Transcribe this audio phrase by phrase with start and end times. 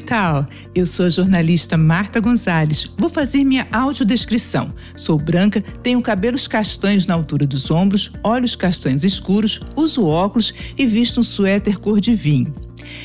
[0.00, 0.46] que tal?
[0.74, 2.90] Eu sou a jornalista Marta Gonzalez.
[2.96, 4.72] Vou fazer minha audiodescrição.
[4.96, 10.86] Sou branca, tenho cabelos castanhos na altura dos ombros, olhos castanhos escuros, uso óculos e
[10.86, 12.52] visto um suéter cor de vinho.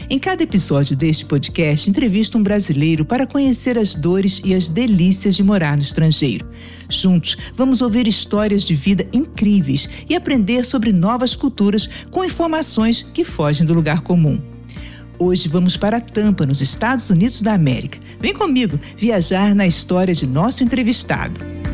[0.09, 5.35] Em cada episódio deste podcast, entrevisto um brasileiro para conhecer as dores e as delícias
[5.35, 6.47] de morar no estrangeiro.
[6.89, 13.25] Juntos, vamos ouvir histórias de vida incríveis e aprender sobre novas culturas com informações que
[13.25, 14.54] fogem do lugar comum.
[15.17, 17.97] Hoje vamos para Tampa, nos Estados Unidos da América.
[18.19, 21.64] Vem comigo viajar na história de nosso entrevistado.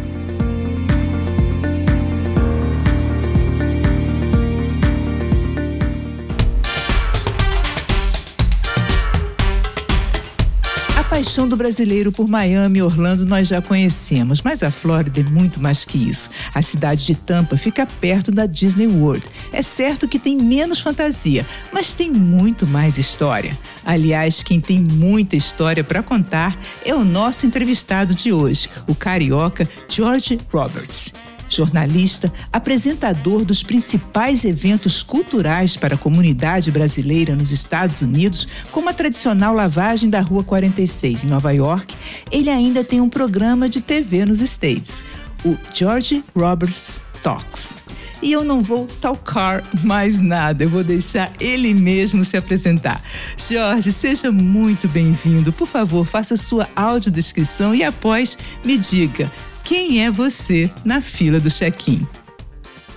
[11.22, 15.62] Paixão do brasileiro por Miami e Orlando nós já conhecemos, mas a Flórida é muito
[15.62, 16.32] mais que isso.
[16.52, 19.24] A cidade de Tampa fica perto da Disney World.
[19.54, 23.56] É certo que tem menos fantasia, mas tem muito mais história.
[23.86, 29.70] Aliás, quem tem muita história para contar é o nosso entrevistado de hoje, o carioca
[29.88, 31.14] George Roberts
[31.56, 38.94] jornalista, apresentador dos principais eventos culturais para a comunidade brasileira nos Estados Unidos, como a
[38.94, 41.96] tradicional lavagem da Rua 46 em Nova York,
[42.32, 45.04] ele ainda tem um programa de TV nos States,
[45.44, 47.80] o George Roberts Talks.
[48.22, 53.02] E eu não vou talcar mais nada, eu vou deixar ele mesmo se apresentar.
[53.36, 55.52] Jorge, seja muito bem-vindo.
[55.52, 59.30] Por favor, faça sua audiodescrição e após me diga
[59.72, 62.06] quem é você na fila do check-in.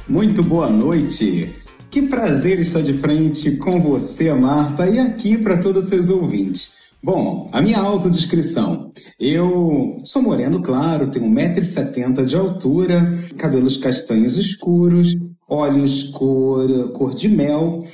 [0.09, 1.53] Muito boa noite.
[1.89, 6.73] Que prazer estar de frente com você, Marta, e aqui para todos os seus ouvintes.
[7.01, 8.91] Bom, a minha autodescrição.
[9.21, 15.15] Eu sou moreno claro, tenho 1,70m de altura, cabelos castanhos escuros,
[15.49, 17.85] olhos cor, cor de mel,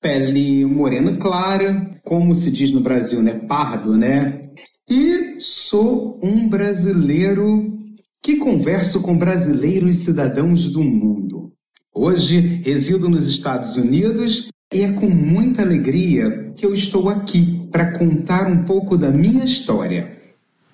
[0.00, 3.34] pele morena clara, como se diz no Brasil, né?
[3.34, 4.48] Pardo, né?
[4.88, 7.79] E sou um brasileiro
[8.22, 11.52] que converso com brasileiros cidadãos do mundo.
[11.92, 17.98] Hoje resido nos Estados Unidos e é com muita alegria que eu estou aqui para
[17.98, 20.18] contar um pouco da minha história.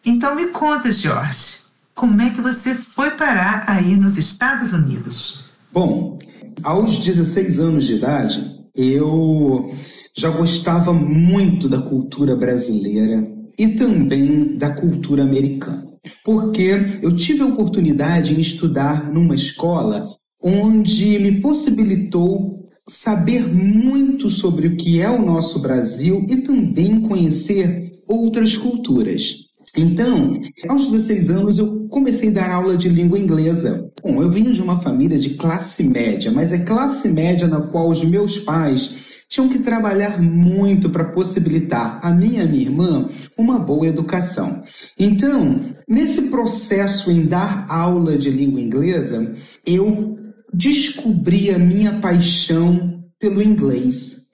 [0.04, 5.46] Então me conta, Jorge, como é que você foi parar aí nos Estados Unidos?
[5.72, 6.18] Bom,
[6.62, 9.72] aos 16 anos de idade, eu
[10.14, 15.86] já gostava muito da cultura brasileira e também da cultura americana
[16.24, 20.06] porque eu tive a oportunidade de estudar numa escola
[20.42, 28.00] onde me possibilitou saber muito sobre o que é o nosso Brasil e também conhecer
[28.06, 29.46] outras culturas.
[29.76, 30.32] Então,
[30.68, 33.90] aos 16 anos, eu comecei a dar aula de língua inglesa.
[34.02, 37.90] Bom, eu venho de uma família de classe média, mas é classe média na qual
[37.90, 43.58] os meus pais tinham que trabalhar muito para possibilitar a minha e minha irmã uma
[43.58, 44.62] boa educação.
[44.98, 49.34] Então, nesse processo em dar aula de língua inglesa,
[49.64, 50.16] eu
[50.52, 54.26] descobri a minha paixão pelo inglês.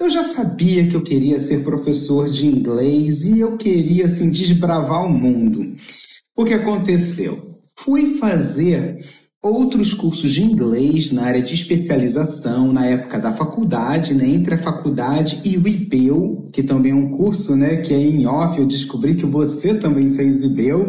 [0.00, 5.04] Eu já sabia que eu queria ser professor de inglês e eu queria assim desbravar
[5.04, 5.74] o mundo.
[6.36, 7.58] O que aconteceu?
[7.76, 9.04] Fui fazer
[9.44, 14.62] outros cursos de inglês na área de especialização na época da faculdade, né, entre a
[14.62, 18.66] faculdade e o IBEL, que também é um curso né, que é em off, eu
[18.66, 20.88] descobri que você também fez IBEL.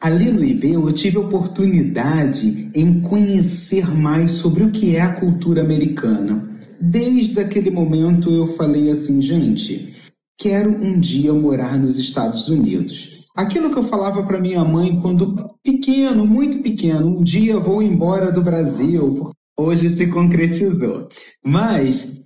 [0.00, 5.62] Ali no IBEL eu tive oportunidade em conhecer mais sobre o que é a cultura
[5.62, 6.50] americana.
[6.80, 9.94] Desde aquele momento eu falei assim, gente,
[10.36, 13.13] quero um dia morar nos Estados Unidos.
[13.34, 18.30] Aquilo que eu falava para minha mãe quando pequeno, muito pequeno, um dia vou embora
[18.30, 21.08] do Brasil, hoje se concretizou.
[21.44, 22.22] Mas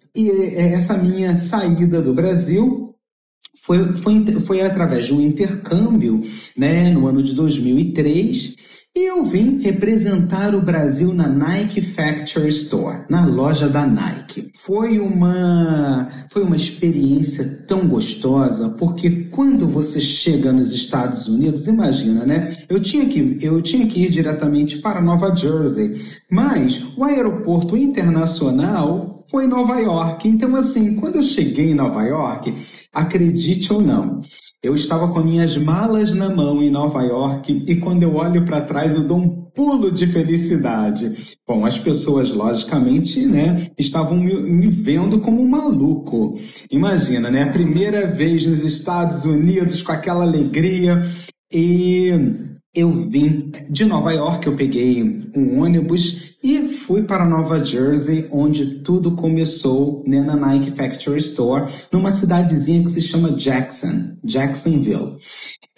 [0.55, 2.95] essa minha saída do Brasil
[3.57, 6.21] foi, foi, foi através de um intercâmbio
[6.55, 8.57] né, no ano de 2003 e
[9.05, 14.51] eu vim representar o Brasil na Nike Factory Store, na loja da Nike.
[14.55, 22.25] Foi uma, foi uma experiência tão gostosa, porque quando você chega nos Estados Unidos, imagina,
[22.25, 22.57] né?
[22.69, 29.25] Eu tinha que, eu tinha que ir diretamente para Nova Jersey, mas o aeroporto internacional
[29.31, 30.27] foi em Nova York.
[30.27, 32.55] Então, assim, quando eu cheguei em Nova York,
[32.93, 34.23] acredite ou não,
[34.63, 38.61] eu estava com minhas malas na mão em Nova York e quando eu olho para
[38.61, 39.29] trás eu dou um
[39.59, 41.37] pulo de felicidade.
[41.47, 46.39] Bom, as pessoas, logicamente, né, estavam me, vendo como um maluco.
[46.71, 51.03] Imagina, né, a primeira vez nos Estados Unidos com aquela alegria
[51.53, 52.13] e
[52.75, 55.03] eu vim de Nova York, eu peguei
[55.35, 61.73] um ônibus e fui para Nova Jersey, onde tudo começou né, na Nike Factory Store,
[61.91, 65.17] numa cidadezinha que se chama Jackson, Jacksonville.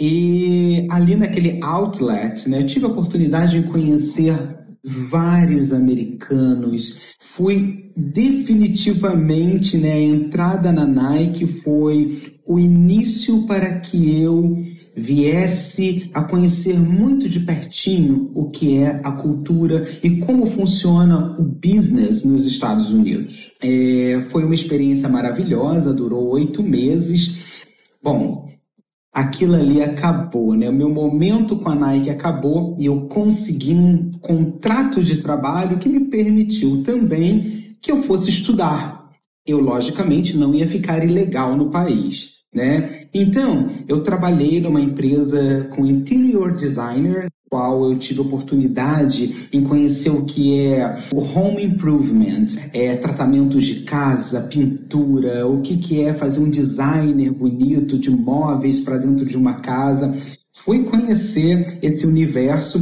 [0.01, 4.37] E ali naquele outlet, né, tive a oportunidade de conhecer
[4.83, 7.01] vários americanos.
[7.21, 14.59] Fui definitivamente, né, a entrada na Nike foi o início para que eu
[14.97, 21.43] viesse a conhecer muito de pertinho o que é a cultura e como funciona o
[21.43, 23.53] business nos Estados Unidos.
[23.63, 27.65] É, foi uma experiência maravilhosa, durou oito meses.
[28.03, 28.49] Bom,
[29.13, 30.69] aquilo ali acabou, né?
[30.69, 35.89] O meu momento com a Nike acabou e eu consegui um contrato de trabalho que
[35.89, 39.11] me permitiu também que eu fosse estudar.
[39.47, 42.40] Eu, logicamente, não ia ficar ilegal no país.
[42.53, 43.07] Né?
[43.15, 50.25] Então, eu trabalhei numa empresa com interior designer, qual eu tive oportunidade em conhecer o
[50.25, 56.41] que é o home improvement, é tratamentos de casa, pintura, o que, que é fazer
[56.41, 60.17] um designer bonito de móveis para dentro de uma casa.
[60.53, 62.81] Fui conhecer esse universo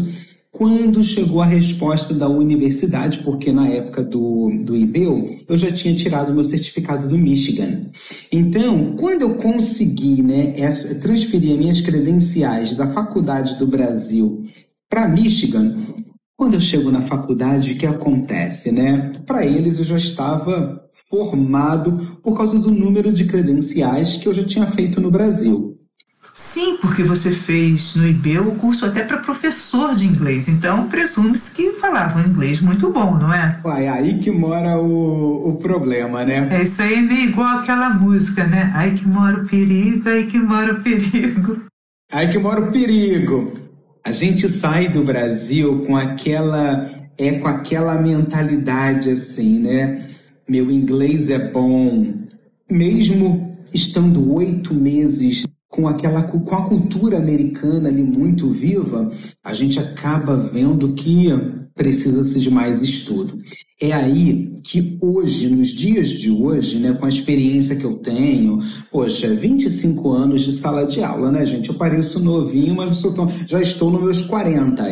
[0.58, 5.94] quando chegou a resposta da universidade, porque na época do, do IBEU, eu já tinha
[5.94, 7.87] tirado meu certificado do Michigan.
[8.32, 10.55] Então, quando eu consegui né,
[11.00, 14.46] transferir minhas credenciais da faculdade do Brasil
[14.90, 15.94] para Michigan,
[16.37, 19.12] quando eu chego na faculdade, o que acontece, né?
[19.25, 24.43] Para eles eu já estava formado por causa do número de credenciais que eu já
[24.43, 25.68] tinha feito no Brasil.
[26.38, 31.52] Sim, porque você fez no IB o curso até para professor de inglês, então presume-se
[31.56, 33.61] que falava inglês muito bom, não é?
[33.64, 36.49] Uai, aí que mora o, o problema, né?
[36.52, 38.70] É isso aí, meio igual aquela música, né?
[38.73, 41.61] Aí que mora o perigo, aí que mora o perigo.
[42.12, 43.58] Aí que mora o perigo.
[44.05, 46.88] A gente sai do Brasil com aquela
[47.19, 50.08] é com aquela mentalidade assim, né?
[50.49, 52.14] Meu inglês é bom,
[52.70, 59.11] mesmo estando oito meses com aquela com a cultura americana ali muito viva,
[59.44, 61.29] a gente acaba vendo que
[61.75, 63.38] precisa-se de mais estudo.
[63.81, 68.59] É aí que hoje, nos dias de hoje, né, com a experiência que eu tenho,
[68.91, 71.69] poxa, 25 anos de sala de aula, né, gente?
[71.69, 74.85] Eu pareço novinho, mas tô, já estou nos meus 40.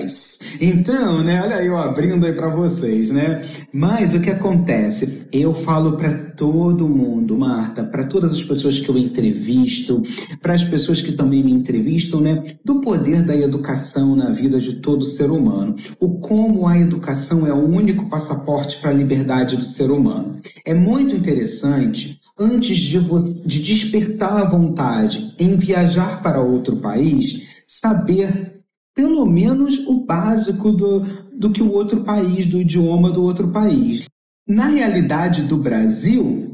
[0.61, 3.43] Então, né, olha aí, eu abrindo aí para vocês, né?
[3.73, 5.27] Mas o que acontece?
[5.33, 10.03] Eu falo para todo mundo, Marta, para todas as pessoas que eu entrevisto,
[10.41, 14.77] para as pessoas que também me entrevistam, né, do poder da educação na vida de
[14.77, 15.75] todo ser humano.
[15.99, 20.41] O como a educação é o único passaporte para a liberdade do ser humano.
[20.65, 23.01] É muito interessante antes de,
[23.47, 28.61] de despertar a vontade em viajar para outro país, saber
[28.95, 31.01] pelo menos o básico do,
[31.39, 34.07] do que o outro país, do idioma do outro país.
[34.49, 36.47] Na realidade do Brasil,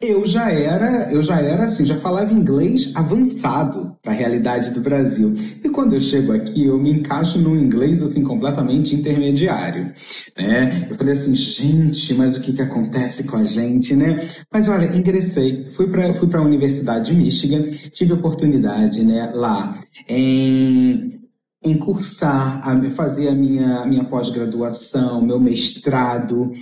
[0.00, 4.80] eu já era, eu já era assim, já falava inglês avançado para a realidade do
[4.80, 5.34] Brasil.
[5.62, 9.92] E quando eu chego aqui, eu me encaixo num inglês assim completamente intermediário,
[10.36, 10.86] né?
[10.90, 14.26] Eu falei assim, gente, mas o que que acontece com a gente, né?
[14.52, 19.78] Mas olha, ingressei, fui para fui para a Universidade de Michigan, tive oportunidade, né, lá
[20.08, 21.23] em
[21.64, 26.52] em cursar, a fazer a minha, minha pós-graduação, meu mestrado,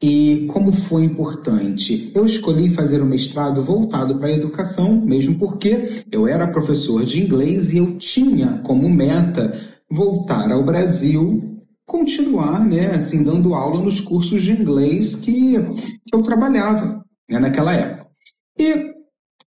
[0.00, 2.12] e como foi importante.
[2.14, 7.20] Eu escolhi fazer um mestrado voltado para a educação, mesmo porque eu era professor de
[7.20, 9.52] inglês e eu tinha como meta
[9.90, 15.58] voltar ao Brasil, continuar, né, assim, dando aula nos cursos de inglês que,
[16.06, 18.06] que eu trabalhava né, naquela época.
[18.58, 18.91] E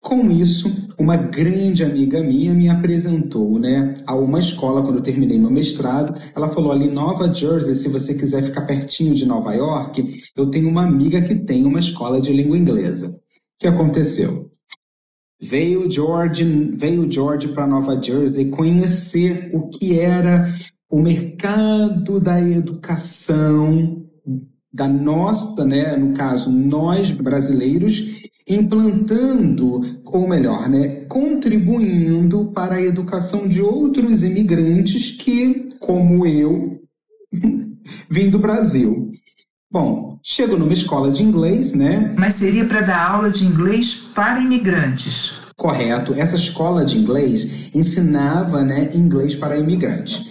[0.04, 0.70] com isso,
[1.00, 6.14] uma grande amiga minha me apresentou né, a uma escola quando eu terminei meu mestrado.
[6.36, 10.68] Ela falou ali, Nova Jersey, se você quiser ficar pertinho de Nova York, eu tenho
[10.68, 13.12] uma amiga que tem uma escola de língua inglesa.
[13.12, 13.20] O
[13.58, 14.52] que aconteceu?
[15.42, 16.44] Veio George,
[16.76, 20.54] veio George para Nova Jersey conhecer o que era
[20.90, 24.06] o mercado da educação
[24.74, 33.48] da nossa, né, no caso, nós brasileiros, implantando, ou melhor, né, contribuindo para a educação
[33.48, 36.82] de outros imigrantes que, como eu,
[38.10, 39.12] vim do Brasil.
[39.72, 42.14] Bom, chego numa escola de inglês, né?
[42.18, 45.42] Mas seria para dar aula de inglês para imigrantes.
[45.56, 46.14] Correto.
[46.14, 50.26] Essa escola de inglês ensinava, né, inglês para imigrantes.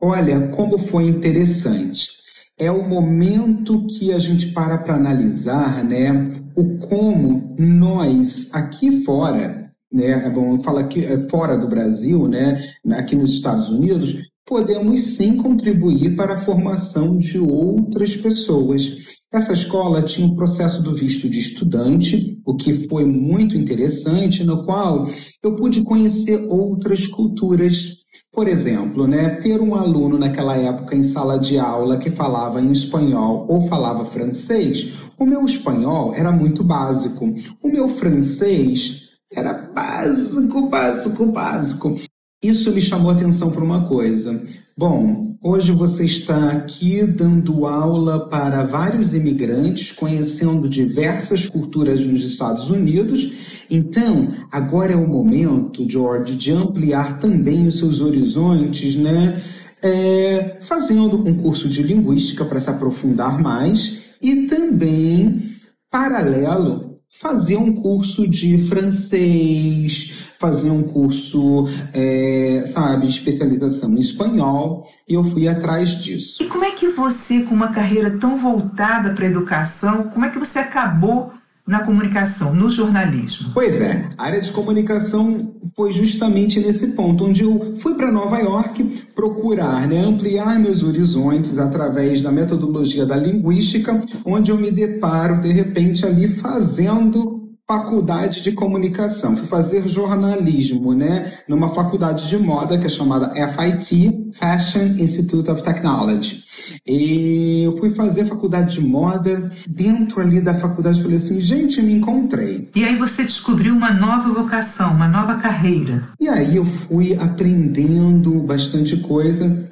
[0.00, 2.19] Olha como foi interessante.
[2.60, 9.72] É o momento que a gente para para analisar, né, o como nós aqui fora,
[9.90, 15.36] né, vamos falar aqui é, fora do Brasil, né, aqui nos Estados Unidos, podemos sim
[15.36, 18.98] contribuir para a formação de outras pessoas.
[19.32, 24.44] Essa escola tinha o um processo do visto de estudante, o que foi muito interessante,
[24.44, 25.08] no qual
[25.42, 27.99] eu pude conhecer outras culturas.
[28.32, 32.70] Por exemplo, né, ter um aluno naquela época em sala de aula que falava em
[32.70, 37.34] espanhol ou falava francês, o meu espanhol era muito básico.
[37.60, 42.00] O meu francês era básico, básico, básico.
[42.42, 44.40] Isso me chamou atenção para uma coisa.
[44.80, 52.70] Bom, hoje você está aqui dando aula para vários imigrantes, conhecendo diversas culturas nos Estados
[52.70, 53.30] Unidos.
[53.68, 59.42] Então, agora é o momento, George, de ampliar também os seus horizontes, né?
[59.82, 65.56] É, fazendo um curso de linguística para se aprofundar mais e também,
[65.90, 75.14] paralelo, fazer um curso de francês, fazer um curso, é, sabe, especialização em espanhol, e
[75.14, 76.42] eu fui atrás disso.
[76.42, 80.30] E como é que você, com uma carreira tão voltada para a educação, como é
[80.30, 81.32] que você acabou
[81.70, 83.52] na comunicação, no jornalismo?
[83.54, 88.40] Pois é, a área de comunicação foi justamente nesse ponto, onde eu fui para Nova
[88.40, 95.40] York procurar né, ampliar meus horizontes através da metodologia da linguística, onde eu me deparo,
[95.40, 97.39] de repente, ali fazendo
[97.70, 99.36] faculdade de comunicação.
[99.36, 105.62] Fui fazer jornalismo, né, numa faculdade de moda que é chamada FIT, Fashion Institute of
[105.62, 106.42] Technology.
[106.84, 109.52] E eu fui fazer faculdade de moda.
[109.68, 112.68] Dentro ali da faculdade, falei assim, gente, me encontrei.
[112.74, 116.08] E aí você descobriu uma nova vocação, uma nova carreira.
[116.18, 119.69] E aí eu fui aprendendo bastante coisa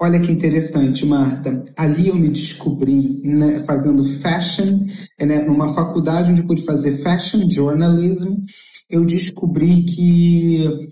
[0.00, 1.64] Olha que interessante, Marta.
[1.76, 4.86] Ali eu me descobri né, fazendo fashion,
[5.20, 8.36] né, numa faculdade onde pude fazer fashion journalism.
[8.88, 10.88] Eu descobri que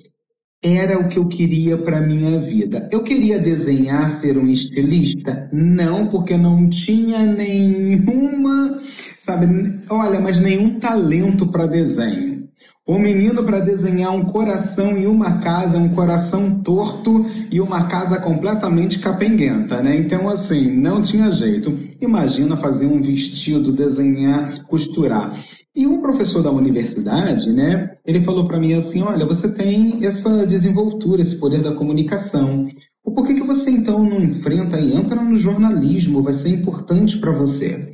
[0.62, 2.88] era o que eu queria para minha vida.
[2.90, 5.48] Eu queria desenhar, ser um estilista?
[5.52, 8.80] Não, porque não tinha nenhuma,
[9.20, 9.46] sabe,
[9.88, 12.36] olha, mas nenhum talento para desenho.
[12.87, 18.21] O menino para desenhar um coração e uma casa, um coração torto e uma casa
[18.21, 19.97] completamente capenguenta, né?
[19.97, 21.76] Então, assim, não tinha jeito.
[22.00, 25.37] Imagina fazer um vestido, desenhar, costurar.
[25.75, 30.47] E um professor da universidade, né, ele falou para mim assim, olha, você tem essa
[30.47, 32.69] desenvoltura, esse poder da comunicação.
[33.02, 36.23] Por que, que você então não enfrenta e entra no jornalismo?
[36.23, 37.93] Vai ser importante para você.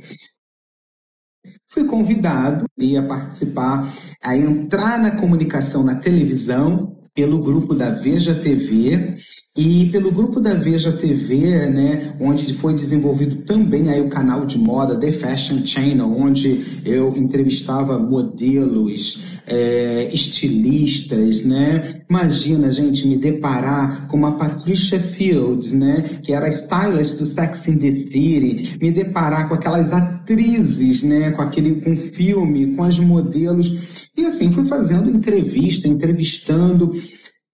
[1.73, 2.65] Fui convidado
[2.95, 9.15] a participar, a entrar na comunicação na televisão pelo grupo da Veja TV
[9.55, 14.57] e pelo grupo da Veja TV, né, onde foi desenvolvido também aí o canal de
[14.57, 22.01] moda The Fashion Channel, onde eu entrevistava modelos, é, estilistas, né?
[22.09, 27.77] Imagina, gente, me deparar com uma Patricia Fields, né, que era stylist do Sex in
[27.77, 34.01] the City, me deparar com aquelas atrizes, né, com aquele com filme, com as modelos.
[34.15, 36.93] E assim, fui fazendo entrevista, entrevistando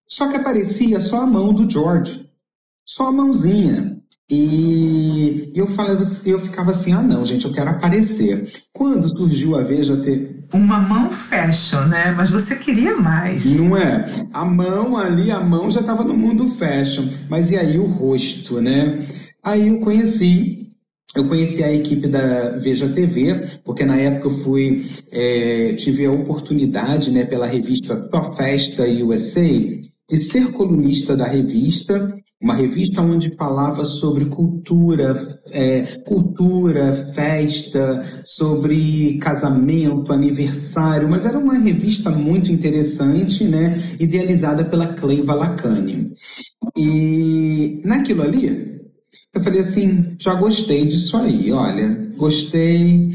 [0.10, 2.28] só que aparecia só a mão do George,
[2.84, 3.98] só a mãozinha.
[4.28, 8.52] E eu falei, eu ficava assim, ah não, gente, eu quero aparecer.
[8.74, 12.12] Quando surgiu a Veja ter uma mão fashion, né?
[12.12, 13.60] Mas você queria mais.
[13.60, 14.28] Não é?
[14.34, 18.60] A mão ali, a mão já estava no mundo fashion, mas e aí o rosto,
[18.60, 19.08] né?
[19.44, 20.59] Aí eu conheci
[21.16, 26.12] eu conheci a equipe da Veja TV, porque na época eu fui, é, tive a
[26.12, 29.42] oportunidade, né, pela revista Top Festa USA,
[30.10, 39.18] de ser colunista da revista, uma revista onde falava sobre cultura, é, cultura, festa, sobre
[39.18, 46.14] casamento, aniversário, mas era uma revista muito interessante, né, idealizada pela Cleiva Lacani.
[46.78, 48.80] E naquilo ali,
[49.34, 53.10] eu falei assim, já gostei disso aí, olha, gostei.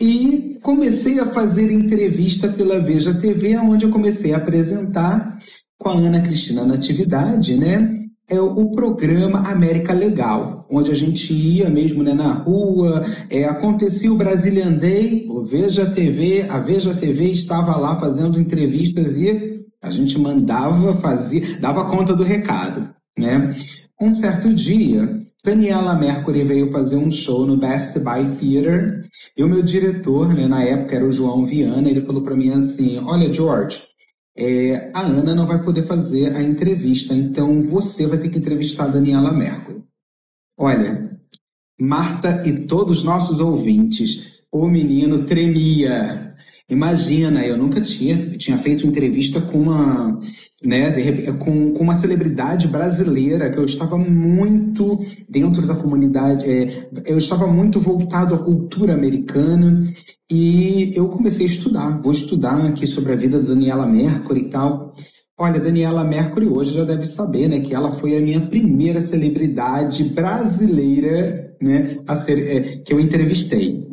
[0.00, 5.38] E comecei a fazer entrevista pela Veja TV, onde eu comecei a apresentar
[5.76, 7.96] com a Ana Cristina Natividade, né?
[8.30, 14.12] É o programa América Legal, onde a gente ia mesmo né, na rua, é, acontecia
[14.12, 19.90] o Brazilian Day, o Veja TV, a Veja TV estava lá fazendo entrevistas e a
[19.90, 23.54] gente mandava, fazia, dava conta do recado, né?
[24.00, 29.48] Um certo dia, Daniela Mercury veio fazer um show no Best Buy Theater e o
[29.48, 33.32] meu diretor, né, na época era o João Viana, ele falou para mim assim, olha
[33.32, 33.80] George,
[34.36, 38.84] é, a Ana não vai poder fazer a entrevista, então você vai ter que entrevistar
[38.84, 39.82] a Daniela Mercury.
[40.56, 41.08] Olha,
[41.80, 46.34] Marta e todos os nossos ouvintes, o menino tremia.
[46.70, 50.20] Imagina, eu nunca tinha, tinha feito entrevista com uma,
[50.62, 56.90] né, de, com, com uma celebridade brasileira, que eu estava muito dentro da comunidade, é,
[57.06, 59.90] eu estava muito voltado à cultura americana,
[60.30, 62.02] e eu comecei a estudar.
[62.02, 64.94] Vou estudar aqui sobre a vida da Daniela Mercury e tal.
[65.38, 70.04] Olha, Daniela Mercury hoje já deve saber, né, que ela foi a minha primeira celebridade
[70.04, 73.86] brasileira, né, a ser, é, que eu entrevistei.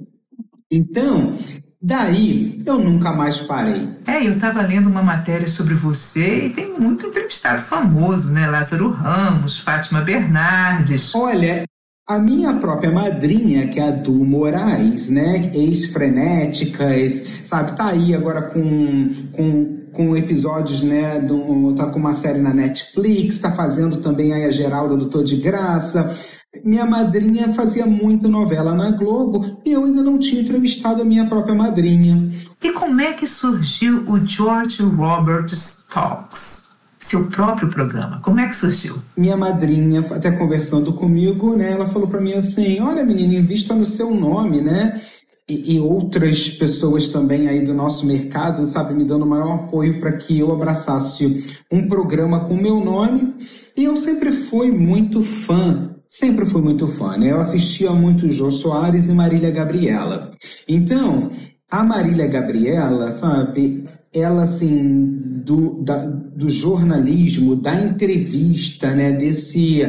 [0.69, 1.37] Então,
[1.85, 3.87] Daí, eu nunca mais parei.
[4.07, 8.47] É, eu estava lendo uma matéria sobre você e tem muito entrevistado famoso, né?
[8.47, 11.13] Lázaro Ramos, Fátima Bernardes.
[11.13, 11.63] Olha,
[12.09, 15.51] a minha própria madrinha, que é a Du Moraes, né?
[15.53, 17.77] Ex-frenéticas, sabe?
[17.77, 21.19] Tá aí agora com, com, com episódios, né?
[21.19, 25.23] Do, tá com uma série na Netflix, tá fazendo também aí a Geralda do Tô
[25.23, 26.17] de Graça.
[26.63, 31.25] Minha madrinha fazia muita novela na Globo e eu ainda não tinha entrevistado a minha
[31.27, 32.31] própria madrinha.
[32.63, 36.65] E como é que surgiu o George Roberts Talks?
[36.99, 38.95] Seu próprio programa, como é que surgiu?
[39.15, 43.85] Minha madrinha, até conversando comigo, né, ela falou para mim assim: Olha, menina, invista no
[43.85, 44.99] seu nome, né?
[45.47, 50.13] E, e, outras pessoas também aí do nosso mercado, sabe, me dando maior apoio para
[50.13, 53.35] que eu abraçasse um programa com meu nome.
[53.77, 57.31] E eu sempre fui muito fã sempre fui muito fã, né?
[57.31, 60.31] Eu assistia muito Jô Soares e Marília Gabriela.
[60.67, 61.29] Então,
[61.69, 69.81] a Marília Gabriela, sabe, ela assim, do, da, do jornalismo, da entrevista, né, desse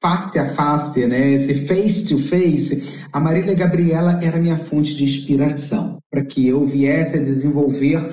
[0.00, 5.04] face a face, né, esse face to face, a Marília Gabriela era minha fonte de
[5.04, 8.08] inspiração para que eu viesse a desenvolver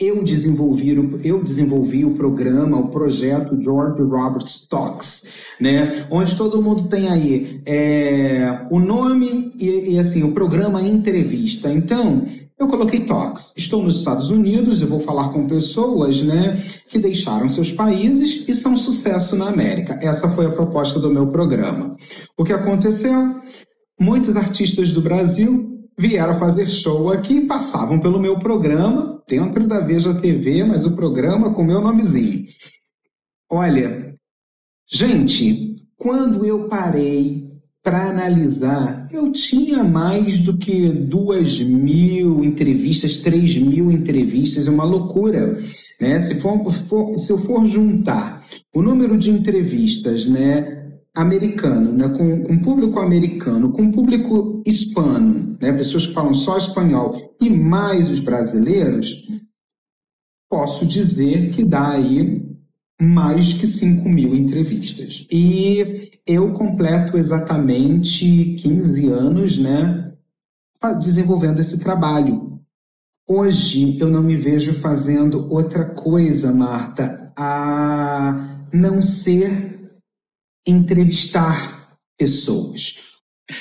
[0.00, 5.24] eu desenvolvi, eu desenvolvi o programa, o projeto George Roberts Talks,
[5.60, 6.06] né?
[6.08, 11.72] Onde todo mundo tem aí é, o nome e, e, assim o programa entrevista.
[11.72, 12.24] Então
[12.56, 13.52] eu coloquei Talks.
[13.56, 18.54] Estou nos Estados Unidos e vou falar com pessoas, né, que deixaram seus países e
[18.54, 19.98] são sucesso na América.
[20.00, 21.96] Essa foi a proposta do meu programa.
[22.36, 23.40] O que aconteceu?
[24.00, 30.14] Muitos artistas do Brasil vieram fazer show aqui, passavam pelo meu programa, dentro da Veja
[30.14, 32.46] TV, mas o programa com meu nomezinho.
[33.50, 34.14] Olha,
[34.90, 37.46] gente, quando eu parei
[37.82, 44.84] para analisar, eu tinha mais do que duas mil entrevistas, três mil entrevistas, é uma
[44.84, 45.58] loucura.
[46.00, 46.24] Né?
[46.24, 50.77] Se, for, se eu for juntar o número de entrevistas né,
[51.18, 57.34] americano, né, com, com público americano, com público hispano, né, pessoas que falam só espanhol,
[57.40, 59.26] e mais os brasileiros,
[60.48, 62.46] posso dizer que dá aí
[63.00, 65.26] mais que 5 mil entrevistas.
[65.30, 70.12] E eu completo exatamente 15 anos né,
[71.00, 72.60] desenvolvendo esse trabalho.
[73.28, 79.77] Hoje eu não me vejo fazendo outra coisa, Marta, a não ser
[80.70, 82.96] entrevistar pessoas.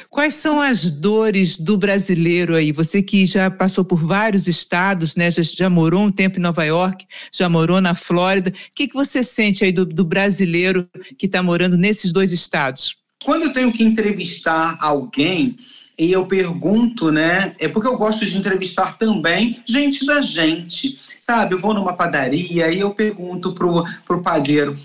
[0.09, 2.73] Quais são as dores do brasileiro aí?
[2.73, 5.31] Você que já passou por vários estados, né?
[5.31, 8.49] Já, já morou um tempo em Nova York, já morou na Flórida.
[8.49, 12.97] O que, que você sente aí do, do brasileiro que está morando nesses dois estados?
[13.23, 15.55] Quando eu tenho que entrevistar alguém,
[15.97, 17.55] e eu pergunto, né?
[17.59, 21.55] É porque eu gosto de entrevistar também gente da gente, sabe?
[21.55, 24.77] Eu vou numa padaria e eu pergunto pro, pro padeiro: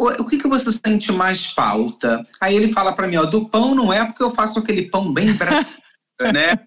[0.00, 2.26] o que, que você sente mais falta?
[2.40, 5.12] Aí ele fala para mim, ó, do pão não é porque eu faço aquele pão
[5.12, 5.68] bem brasileiro,
[6.32, 6.58] né?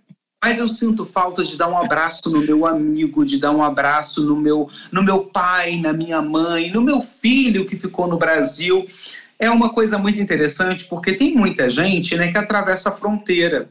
[0.43, 4.21] Mas eu sinto falta de dar um abraço no meu amigo, de dar um abraço
[4.21, 8.85] no meu, no meu pai, na minha mãe, no meu filho que ficou no Brasil.
[9.39, 13.69] É uma coisa muito interessante porque tem muita gente né, que atravessa a fronteira.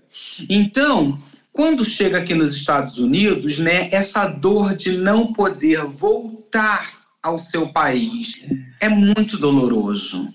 [0.49, 1.19] Então,
[1.53, 7.69] quando chega aqui nos Estados Unidos, né, essa dor de não poder voltar ao seu
[7.69, 8.43] país
[8.81, 10.35] é muito doloroso.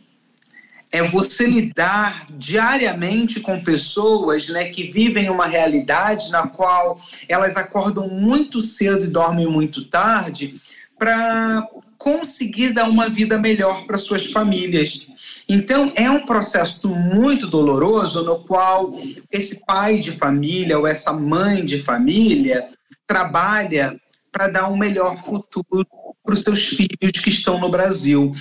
[0.89, 6.97] É você lidar diariamente com pessoas né, que vivem uma realidade na qual
[7.27, 10.55] elas acordam muito cedo e dormem muito tarde
[10.97, 15.07] para conseguir dar uma vida melhor para suas famílias.
[15.49, 18.93] Então, é um processo muito doloroso no qual
[19.29, 22.67] esse pai de família ou essa mãe de família
[23.05, 23.99] trabalha
[24.31, 25.87] para dar um melhor futuro
[26.27, 28.33] para os seus filhos que estão no Brasil.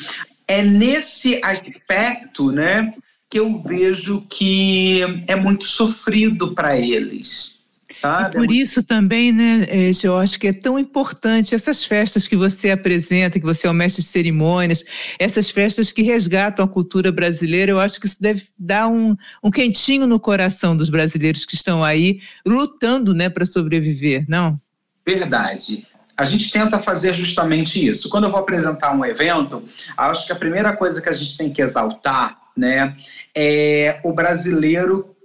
[0.48, 2.92] É nesse aspecto, né,
[3.30, 7.54] que eu vejo que é muito sofrido para eles.
[7.88, 8.36] Sabe?
[8.36, 9.64] E por isso também, né,
[10.02, 13.74] eu acho que é tão importante essas festas que você apresenta, que você é o
[13.74, 14.84] mestre de cerimônias,
[15.20, 19.52] essas festas que resgatam a cultura brasileira, eu acho que isso deve dar um, um
[19.52, 24.58] quentinho no coração dos brasileiros que estão aí lutando, né, para sobreviver, não?
[25.06, 25.86] Verdade.
[26.16, 28.08] A gente tenta fazer justamente isso.
[28.08, 29.62] Quando eu vou apresentar um evento,
[29.96, 32.94] acho que a primeira coisa que a gente tem que exaltar né,
[33.34, 35.16] é o brasileiro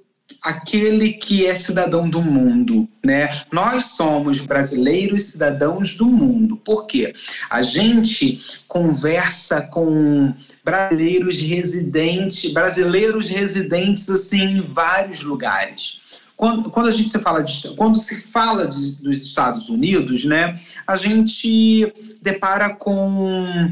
[0.41, 3.29] aquele que é cidadão do mundo, né?
[3.51, 6.57] Nós somos brasileiros cidadãos do mundo.
[6.57, 7.13] Por quê?
[7.49, 16.00] A gente conversa com brasileiros residentes, brasileiros residentes assim em vários lugares.
[16.41, 20.59] Quando, quando a gente se fala de, quando se fala de, dos Estados Unidos, né,
[20.87, 23.71] a gente depara com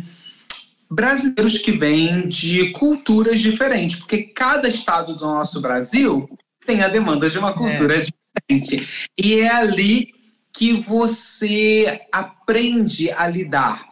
[0.88, 6.30] brasileiros que vêm de culturas diferentes, porque cada estado do nosso Brasil
[6.64, 8.06] tem a demanda de uma cultura é.
[8.06, 9.10] diferente.
[9.18, 10.14] E é ali
[10.54, 13.84] que você aprende a lidar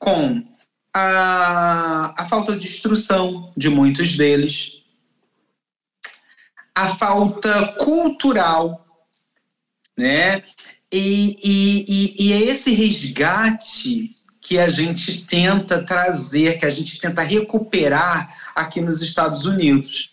[0.00, 0.42] com
[0.92, 4.82] a, a falta de instrução de muitos deles,
[6.76, 8.86] a falta cultural,
[9.96, 10.42] né?
[10.92, 17.00] E, e, e, e é esse resgate que a gente tenta trazer, que a gente
[17.00, 20.12] tenta recuperar aqui nos Estados Unidos.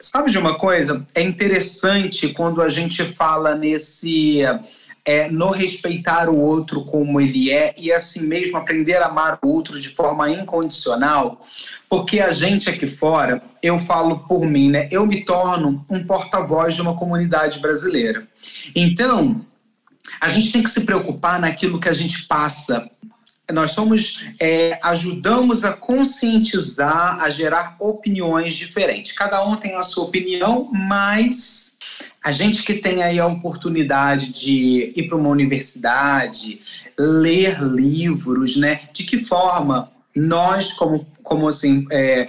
[0.00, 1.04] Sabe de uma coisa?
[1.12, 4.42] É interessante quando a gente fala nesse.
[5.06, 9.48] É, no respeitar o outro como ele é e assim mesmo aprender a amar o
[9.48, 11.46] outro de forma incondicional,
[11.88, 14.88] porque a gente aqui fora, eu falo por mim, né?
[14.90, 18.26] Eu me torno um porta-voz de uma comunidade brasileira.
[18.74, 19.40] Então,
[20.20, 22.90] a gente tem que se preocupar naquilo que a gente passa
[23.52, 29.12] nós somos é, ajudamos a conscientizar, a gerar opiniões diferentes.
[29.12, 31.65] Cada um tem a sua opinião, mas
[32.26, 36.60] a gente que tem aí a oportunidade de ir para uma universidade,
[36.98, 38.80] ler livros, né?
[38.92, 42.26] De que forma nós, como, como assim, é,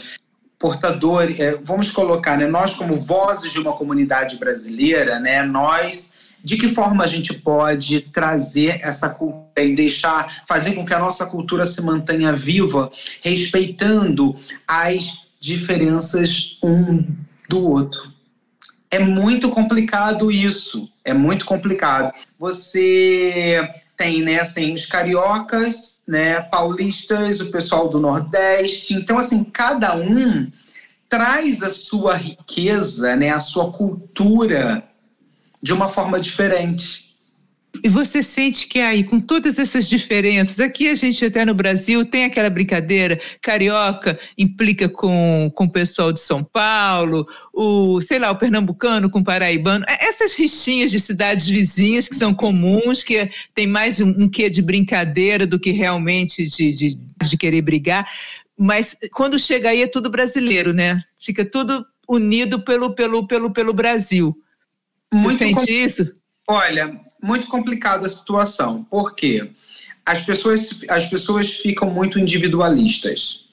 [0.60, 2.46] portadores, é, vamos colocar, né?
[2.46, 5.42] Nós como vozes de uma comunidade brasileira, né?
[5.42, 10.94] Nós de que forma a gente pode trazer essa cultura e deixar, fazer com que
[10.94, 12.92] a nossa cultura se mantenha viva,
[13.24, 14.36] respeitando
[14.68, 17.04] as diferenças um
[17.50, 18.17] do outro.
[18.90, 22.14] É muito complicado isso, é muito complicado.
[22.40, 28.94] Você tem, né, assim, os cariocas, né, paulistas, o pessoal do Nordeste.
[28.94, 30.50] Então, assim, cada um
[31.10, 34.84] traz a sua riqueza, né, a sua cultura
[35.62, 37.07] de uma forma diferente.
[37.84, 42.06] E você sente que aí, com todas essas diferenças, aqui a gente até no Brasil
[42.06, 48.32] tem aquela brincadeira, carioca implica com, com o pessoal de São Paulo, o, sei lá,
[48.32, 53.30] o pernambucano com o paraibano, é, essas rixinhas de cidades vizinhas que são comuns, que
[53.54, 58.08] tem mais um, um quê de brincadeira do que realmente de, de, de querer brigar,
[58.58, 61.00] mas quando chega aí é tudo brasileiro, né?
[61.20, 64.36] Fica tudo unido pelo, pelo, pelo, pelo Brasil.
[65.14, 66.16] Muito Você sente isso?
[66.48, 68.84] Olha, muito complicada a situação.
[68.84, 69.52] Por quê?
[70.06, 73.50] As pessoas, as pessoas ficam muito individualistas,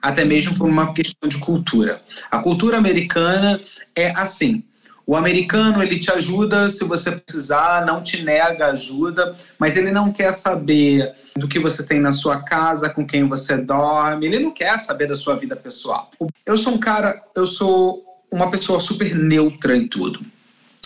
[0.00, 2.02] até mesmo por uma questão de cultura.
[2.30, 3.60] A cultura americana
[3.94, 4.62] é assim.
[5.06, 10.10] O americano ele te ajuda se você precisar, não te nega ajuda, mas ele não
[10.10, 14.50] quer saber do que você tem na sua casa, com quem você dorme, ele não
[14.50, 16.10] quer saber da sua vida pessoal.
[16.46, 20.20] Eu sou um cara, eu sou uma pessoa super neutra em tudo.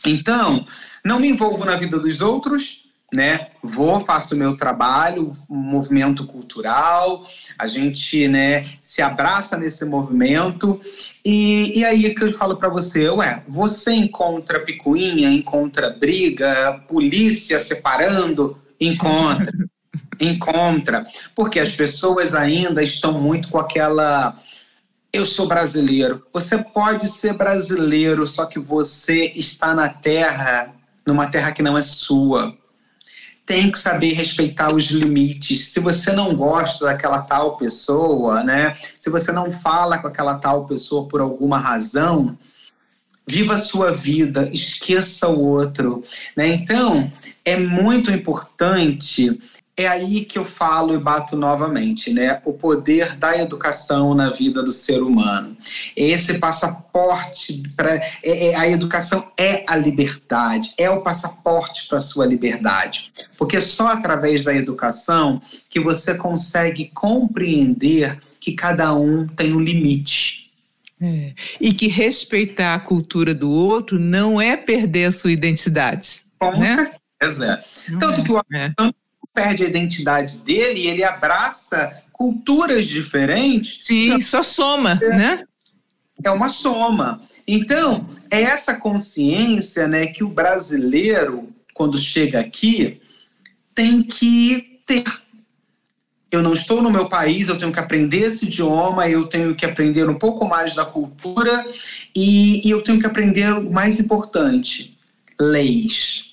[0.04, 0.64] Então,
[1.04, 3.48] não me envolvo na vida dos outros, né?
[3.62, 7.24] Vou, faço o meu trabalho, movimento cultural,
[7.58, 10.80] a gente, né, se abraça nesse movimento.
[11.24, 17.58] E, e aí que eu falo para você, ué, você encontra picuinha, encontra briga, polícia
[17.58, 18.60] separando?
[18.78, 19.52] Encontra.
[20.20, 21.04] encontra.
[21.34, 24.36] Porque as pessoas ainda estão muito com aquela
[25.10, 26.26] eu sou brasileiro.
[26.34, 30.74] Você pode ser brasileiro, só que você está na terra,
[31.08, 32.54] numa terra que não é sua.
[33.44, 35.68] Tem que saber respeitar os limites.
[35.68, 38.74] Se você não gosta daquela tal pessoa, né?
[39.00, 42.36] Se você não fala com aquela tal pessoa por alguma razão,
[43.26, 46.04] viva a sua vida, esqueça o outro,
[46.36, 46.48] né?
[46.48, 47.10] Então,
[47.42, 49.40] é muito importante
[49.78, 52.40] é aí que eu falo e bato novamente, né?
[52.44, 55.56] O poder da educação na vida do ser humano.
[55.96, 62.00] Esse passaporte para é, é, a educação é a liberdade, é o passaporte para a
[62.00, 69.54] sua liberdade, porque só através da educação que você consegue compreender que cada um tem
[69.54, 70.48] um limite.
[71.00, 71.32] É.
[71.60, 76.22] E que respeitar a cultura do outro não é perder a sua identidade.
[76.40, 76.90] Com né?
[77.20, 77.60] certeza.
[78.00, 78.24] Tanto é.
[78.24, 78.74] que o é
[79.38, 83.86] perde a identidade dele e ele abraça culturas diferentes.
[83.86, 85.44] Sim, então, só soma, é, né?
[86.24, 87.20] É uma soma.
[87.46, 93.00] Então, é essa consciência né, que o brasileiro, quando chega aqui,
[93.72, 95.04] tem que ter.
[96.30, 99.64] Eu não estou no meu país, eu tenho que aprender esse idioma, eu tenho que
[99.64, 101.64] aprender um pouco mais da cultura
[102.14, 104.98] e, e eu tenho que aprender o mais importante:
[105.40, 106.27] leis.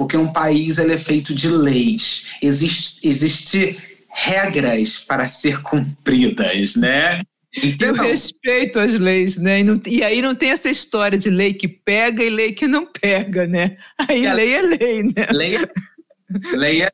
[0.00, 2.24] Porque um país ele é feito de leis.
[2.40, 3.76] Existe, existe
[4.08, 7.20] regras para ser cumpridas, né?
[7.62, 9.60] Então, eu respeito as leis, né?
[9.60, 12.66] E, não, e, aí não tem essa história de lei que pega e lei que
[12.66, 13.76] não pega, né?
[14.08, 15.26] Aí é, lei é lei, né?
[15.32, 16.90] Lei é, lei é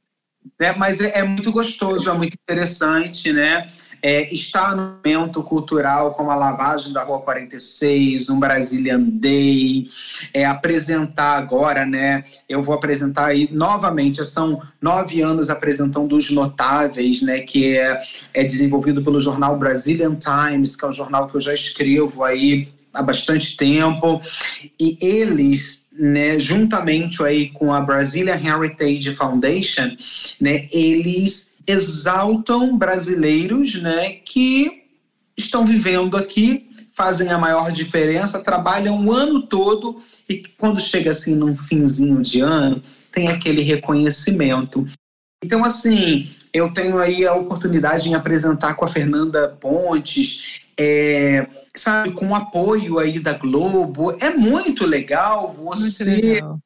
[0.58, 0.72] né?
[0.76, 3.70] mas é, é muito gostoso, é muito interessante, né?
[4.06, 9.88] É, estar no momento cultural como a lavagem da Rua 46, um Brazilian Day,
[10.32, 12.22] é, apresentar agora, né?
[12.48, 17.40] Eu vou apresentar aí novamente, são nove anos apresentando os notáveis, né?
[17.40, 18.00] Que é,
[18.32, 22.68] é desenvolvido pelo jornal Brazilian Times, que é um jornal que eu já escrevo aí
[22.94, 24.20] há bastante tempo,
[24.78, 29.96] e eles né, juntamente aí com a Brazilian Heritage Foundation,
[30.40, 34.84] né, eles exaltam brasileiros né, que
[35.36, 41.34] estão vivendo aqui, fazem a maior diferença, trabalham o ano todo e quando chega assim
[41.34, 44.86] num finzinho de ano, tem aquele reconhecimento.
[45.44, 52.12] Então, assim, eu tenho aí a oportunidade de apresentar com a Fernanda Pontes, é, sabe,
[52.12, 54.12] com o apoio aí da Globo.
[54.20, 56.58] É muito legal você muito legal.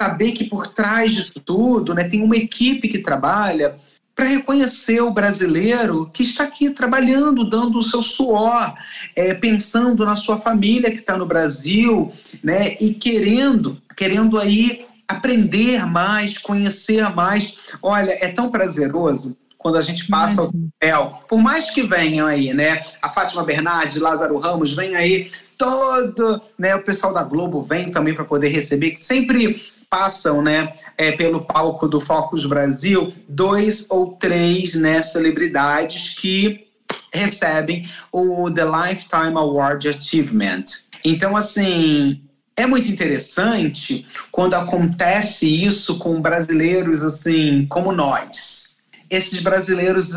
[0.00, 3.76] saber que por trás disso tudo, né, tem uma equipe que trabalha
[4.18, 8.74] para reconhecer o brasileiro que está aqui trabalhando, dando o seu suor,
[9.14, 12.10] é, pensando na sua família que está no Brasil,
[12.42, 17.54] né, e querendo, querendo aí aprender mais, conhecer mais.
[17.80, 22.54] Olha, é tão prazeroso quando a gente passa o papel, por mais que venham aí,
[22.54, 27.90] né, a Fátima Bernardes, Lázaro Ramos, vem aí todo, né, o pessoal da Globo vem
[27.90, 33.86] também para poder receber, que sempre passam, né, é, pelo palco do Focus Brasil, dois
[33.90, 36.68] ou três, né, celebridades que
[37.12, 40.64] recebem o The Lifetime Award Achievement.
[41.04, 42.22] Então, assim,
[42.56, 48.67] é muito interessante quando acontece isso com brasileiros assim como nós.
[49.10, 50.10] Esses brasileiros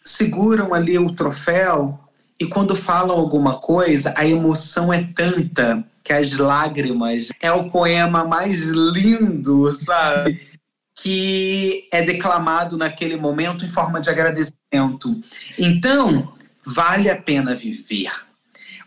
[0.00, 1.98] seguram ali o troféu
[2.40, 8.24] e quando falam alguma coisa, a emoção é tanta que as lágrimas é o poema
[8.24, 10.40] mais lindo, sabe?
[10.94, 15.20] Que é declamado naquele momento em forma de agradecimento.
[15.58, 16.32] Então,
[16.64, 18.10] vale a pena viver.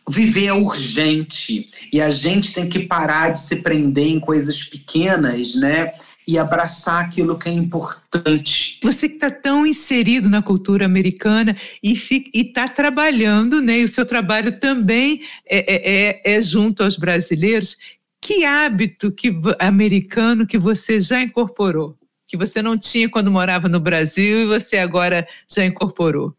[0.10, 5.56] Viver é urgente e a gente tem que parar de se prender em coisas pequenas,
[5.56, 5.94] né?
[6.28, 8.80] E abraçar aquilo que é importante.
[8.82, 11.94] Você que está tão inserido na cultura americana e
[12.34, 13.80] está trabalhando, né?
[13.80, 17.78] E o seu trabalho também é, é, é, é junto aos brasileiros.
[18.22, 21.98] Que hábito que, americano que você já incorporou?
[22.26, 26.34] Que você não tinha quando morava no Brasil e você agora já incorporou?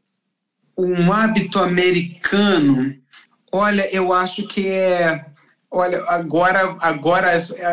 [0.77, 2.97] Um hábito americano,
[3.53, 5.27] olha, eu acho que é
[5.77, 7.33] Olha, agora, agora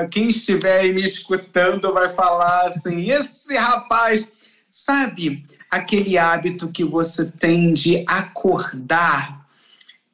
[0.09, 4.27] quem estiver aí me escutando vai falar assim: esse rapaz,
[4.71, 9.45] sabe aquele hábito que você tem de acordar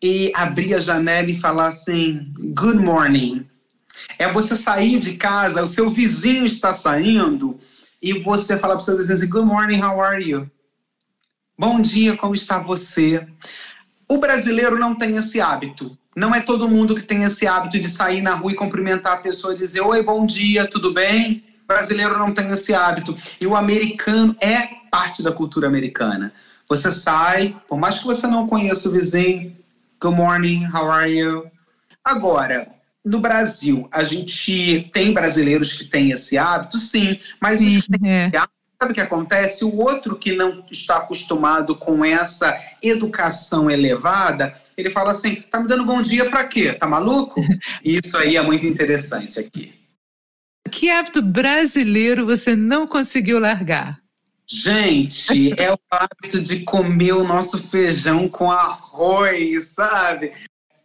[0.03, 3.47] e abrir a janela e falar assim: good morning.
[4.19, 7.57] É você sair de casa, o seu vizinho está saindo
[8.01, 10.51] e você falar para o seu vizinho assim: good morning, how are you?
[11.57, 13.25] Bom dia, como está você?
[14.09, 15.97] O brasileiro não tem esse hábito.
[16.17, 19.17] Não é todo mundo que tem esse hábito de sair na rua e cumprimentar a
[19.17, 21.43] pessoa e dizer: Oi, bom dia, tudo bem?
[21.63, 23.15] O brasileiro não tem esse hábito.
[23.39, 26.33] E o americano é parte da cultura americana.
[26.67, 29.55] Você sai, por mais que você não conheça o vizinho,
[30.01, 31.51] good morning, how are you?
[32.03, 32.67] Agora,
[33.05, 38.31] no Brasil, a gente tem brasileiros que têm esse hábito, sim, mas sim, é.
[38.79, 39.65] Sabe o que acontece?
[39.65, 45.67] O outro que não está acostumado com essa educação elevada, ele fala assim: tá me
[45.67, 46.71] dando bom dia para quê?
[46.73, 47.41] Tá maluco?
[47.83, 49.73] Isso aí é muito interessante aqui.
[50.69, 53.99] Que hábito brasileiro você não conseguiu largar?
[54.45, 60.33] Gente, é o hábito de comer o nosso feijão com arroz, sabe?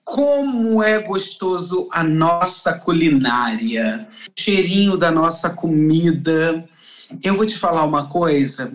[0.03, 6.67] Como é gostoso a nossa culinária, o cheirinho da nossa comida
[7.23, 8.73] eu vou te falar uma coisa.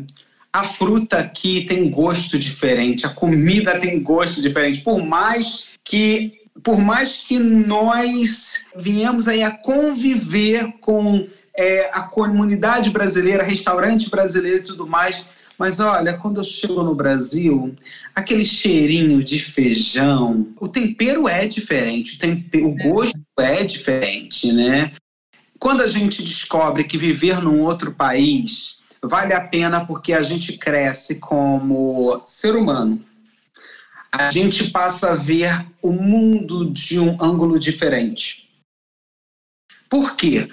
[0.52, 4.82] A fruta aqui tem gosto diferente, a comida tem gosto diferente.
[4.82, 12.89] Por mais que por mais que nós viemos aí a conviver com é, a comunidade
[12.89, 15.23] brasileira, restaurante brasileiro e tudo mais,
[15.58, 17.76] mas olha, quando eu chego no Brasil,
[18.13, 24.91] aquele cheirinho de feijão, o tempero é diferente, o, tempero, o gosto é diferente, né?
[25.60, 30.58] Quando a gente descobre que viver num outro país vale a pena porque a gente
[30.58, 33.04] cresce como ser humano.
[34.12, 38.50] A gente passa a ver o mundo de um ângulo diferente.
[39.89, 40.50] Por quê?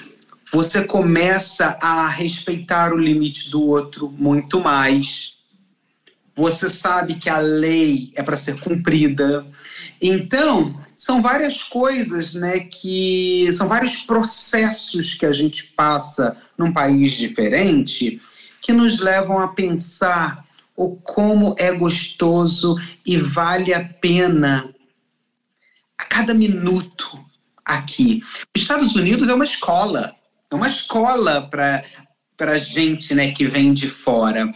[0.52, 5.38] Você começa a respeitar o limite do outro muito mais.
[6.36, 9.46] Você sabe que a lei é para ser cumprida.
[10.00, 17.12] Então, são várias coisas, né, que são vários processos que a gente passa num país
[17.12, 18.20] diferente
[18.60, 20.42] que nos levam a pensar
[20.74, 24.74] o como é gostoso e vale a pena
[25.98, 27.22] a cada minuto
[27.62, 28.22] aqui.
[28.56, 30.14] Os Estados Unidos é uma escola,
[30.50, 31.84] é uma escola para
[32.36, 34.50] para gente, né, que vem de fora.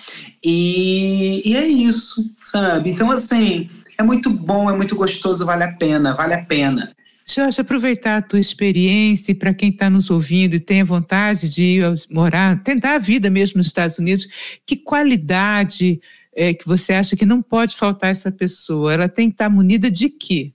[0.45, 2.91] E, e é isso, sabe?
[2.91, 6.95] Então, assim, é muito bom, é muito gostoso, vale a pena, vale a pena.
[7.27, 11.63] Jorge, aproveitar a tua experiência e para quem está nos ouvindo e tem vontade de
[11.63, 14.27] ir morar, tentar a vida mesmo nos Estados Unidos,
[14.67, 16.01] que qualidade
[16.35, 18.95] é, que você acha que não pode faltar essa pessoa?
[18.95, 20.53] Ela tem que estar tá munida de quê?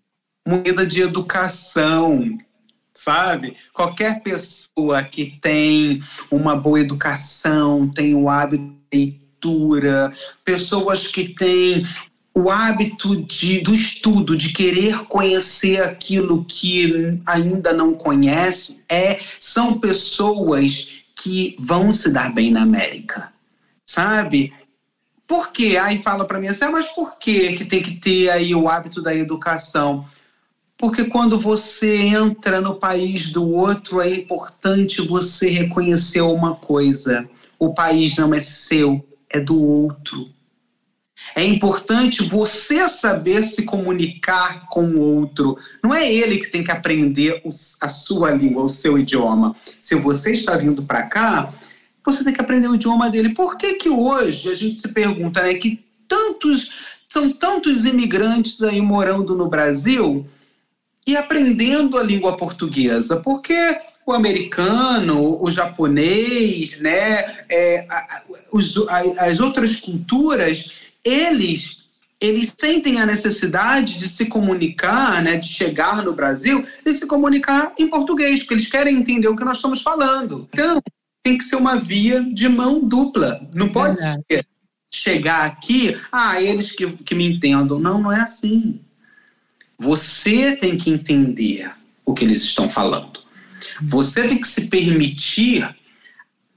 [0.48, 2.36] Munida de educação,
[2.94, 3.56] sabe?
[3.74, 10.12] Qualquer pessoa que tem uma boa educação, tem o hábito de leitura,
[10.44, 11.84] pessoas que têm
[12.36, 19.80] o hábito de, do estudo, de querer conhecer aquilo que ainda não conhece, é, são
[19.80, 23.32] pessoas que vão se dar bem na América,
[23.86, 24.52] sabe?
[25.28, 25.78] Por quê?
[25.78, 28.68] Aí fala para mim assim, ah, mas por que que tem que ter aí o
[28.68, 30.06] hábito da educação?
[30.84, 37.26] Porque quando você entra no país do outro, é importante você reconhecer uma coisa:
[37.58, 40.30] o país não é seu, é do outro.
[41.34, 45.56] É importante você saber se comunicar com o outro.
[45.82, 47.42] Não é ele que tem que aprender
[47.80, 49.56] a sua língua, o seu idioma.
[49.80, 51.50] Se você está vindo para cá,
[52.06, 53.30] você tem que aprender o idioma dele.
[53.30, 58.82] Por que que hoje a gente se pergunta, né, que tantos são tantos imigrantes aí
[58.82, 60.28] morando no Brasil
[61.06, 63.18] e aprendendo a língua portuguesa?
[63.18, 67.86] Porque o americano, o japonês, né, é,
[68.52, 68.76] os,
[69.18, 70.72] as outras culturas,
[71.04, 71.84] eles
[72.24, 77.74] eles sentem a necessidade de se comunicar, né, de chegar no Brasil e se comunicar
[77.78, 80.48] em português, porque eles querem entender o que nós estamos falando.
[80.54, 80.82] Então,
[81.22, 83.46] tem que ser uma via de mão dupla.
[83.54, 84.24] Não pode Verdade.
[84.32, 84.48] ser
[84.94, 87.78] chegar aqui, ah, eles que, que me entendam.
[87.78, 88.80] Não, não é assim.
[89.78, 91.72] Você tem que entender
[92.06, 93.20] o que eles estão falando.
[93.82, 95.76] Você tem que se permitir,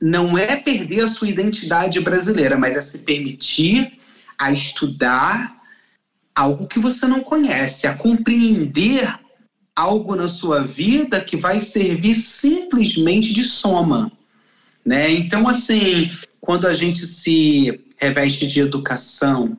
[0.00, 3.98] não é perder a sua identidade brasileira, mas é se permitir
[4.38, 5.56] a estudar
[6.34, 9.18] algo que você não conhece, a compreender
[9.74, 14.12] algo na sua vida que vai servir simplesmente de soma.
[14.84, 15.10] Né?
[15.10, 19.56] Então, assim, quando a gente se reveste de educação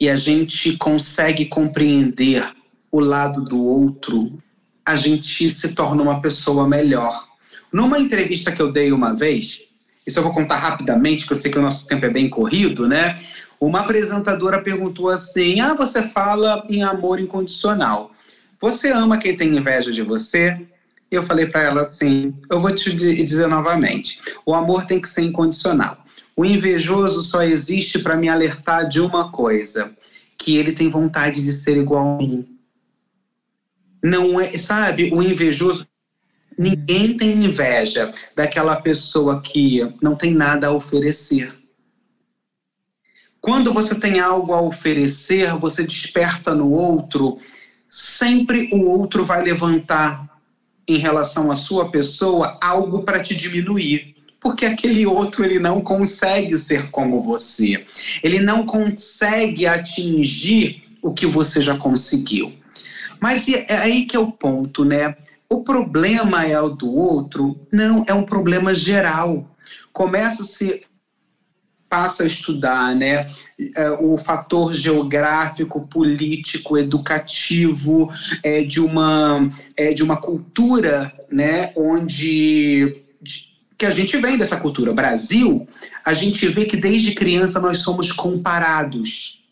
[0.00, 2.44] e a gente consegue compreender
[2.90, 4.38] o lado do outro,
[4.84, 7.26] a gente se torna uma pessoa melhor.
[7.72, 9.60] Numa entrevista que eu dei uma vez,
[10.06, 12.86] isso eu vou contar rapidamente, porque eu sei que o nosso tempo é bem corrido,
[12.86, 13.18] né?
[13.58, 18.12] Uma apresentadora perguntou assim: Ah, você fala em amor incondicional.
[18.60, 20.60] Você ama quem tem inveja de você?
[21.10, 25.08] E eu falei para ela assim: eu vou te dizer novamente, o amor tem que
[25.08, 26.03] ser incondicional.
[26.36, 29.94] O invejoso só existe para me alertar de uma coisa:
[30.38, 32.46] que ele tem vontade de ser igual a mim.
[34.02, 35.86] Não é, sabe, o invejoso.
[36.56, 41.52] Ninguém tem inveja daquela pessoa que não tem nada a oferecer.
[43.40, 47.38] Quando você tem algo a oferecer, você desperta no outro,
[47.88, 50.40] sempre o outro vai levantar
[50.88, 54.13] em relação à sua pessoa algo para te diminuir.
[54.44, 57.86] Porque aquele outro ele não consegue ser como você.
[58.22, 62.52] Ele não consegue atingir o que você já conseguiu.
[63.18, 65.16] Mas é aí que é o ponto, né?
[65.48, 67.58] O problema é o do outro?
[67.72, 69.48] Não, é um problema geral.
[69.90, 70.82] Começa-se
[71.88, 73.28] passa a estudar né,
[73.76, 78.10] é, o fator geográfico, político, educativo
[78.42, 83.04] é, de, uma, é, de uma cultura né, onde
[83.76, 84.92] que a gente vem dessa cultura.
[84.92, 85.66] Brasil,
[86.04, 89.42] a gente vê que desde criança nós somos comparados.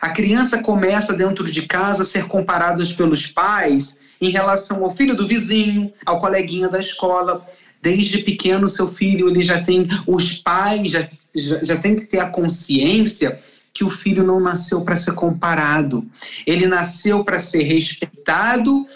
[0.00, 5.14] A criança começa dentro de casa a ser comparada pelos pais em relação ao filho
[5.14, 7.44] do vizinho, ao coleguinha da escola.
[7.82, 12.20] Desde pequeno, seu filho ele já tem, os pais já, já, já tem que ter
[12.20, 13.40] a consciência
[13.72, 16.04] que o filho não nasceu para ser comparado.
[16.46, 18.86] Ele nasceu para ser respeitado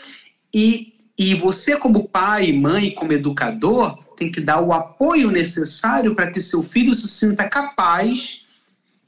[0.52, 6.30] e, e você, como pai, mãe, como educador, tem que dar o apoio necessário para
[6.30, 8.46] que seu filho se sinta capaz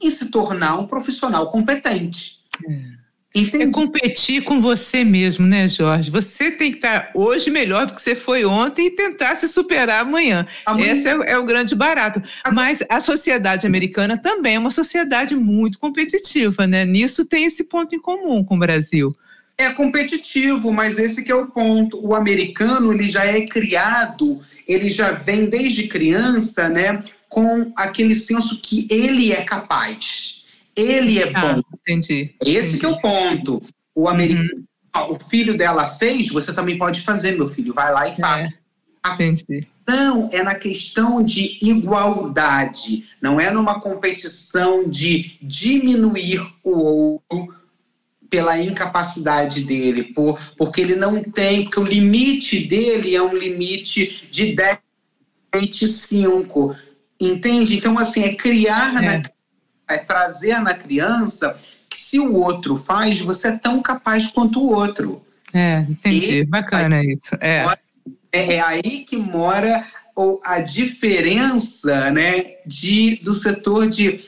[0.01, 2.39] em se tornar um profissional competente.
[2.67, 2.95] É.
[3.35, 6.09] É competir com você mesmo, né, Jorge?
[6.09, 10.03] Você tem que estar hoje melhor do que você foi ontem e tentar se superar
[10.03, 10.47] amanhã.
[10.65, 10.93] amanhã.
[10.93, 12.21] Esse é, é, o grande barato.
[12.53, 16.85] Mas a sociedade americana também é uma sociedade muito competitiva, né?
[16.85, 19.13] Nisso tem esse ponto em comum com o Brasil.
[19.57, 22.05] É competitivo, mas esse que é o ponto.
[22.05, 28.59] O americano, ele já é criado, ele já vem desde criança, né, com aquele senso
[28.61, 30.35] que ele é capaz
[30.75, 31.61] ele é ah, bom.
[31.73, 32.35] Entendi.
[32.41, 32.79] Esse entendi.
[32.79, 33.61] que é o ponto.
[33.95, 35.11] O americano, uhum.
[35.11, 37.73] o filho dela fez, você também pode fazer, meu filho.
[37.73, 38.53] Vai lá e é, faça.
[39.05, 39.13] É.
[39.13, 39.67] Entendi.
[39.83, 47.53] Então, é na questão de igualdade, não é numa competição de diminuir o outro
[48.29, 54.27] pela incapacidade dele, por, porque ele não tem, porque o limite dele é um limite
[54.29, 54.79] de 10,
[55.53, 56.75] 25.
[57.19, 57.77] Entende?
[57.77, 59.19] Então, assim, é criar é.
[59.19, 59.35] na
[59.87, 61.55] é trazer na criança
[61.89, 65.23] que se o outro faz, você é tão capaz quanto o outro.
[65.53, 66.39] É, entendi.
[66.39, 67.35] E Bacana aí, isso.
[67.39, 67.65] É.
[68.31, 68.55] é.
[68.55, 69.85] é aí que mora
[70.43, 74.19] a diferença né, de, do setor de